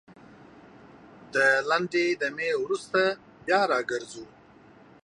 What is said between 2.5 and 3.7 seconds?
نه وروسته بيا